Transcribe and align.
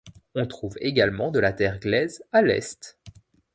On 0.33 0.47
trouve 0.47 0.77
également 0.81 1.29
de 1.29 1.37
la 1.37 1.53
terre 1.53 1.79
glaise 1.79 2.23
à 2.31 2.41
l'est. 2.41 2.97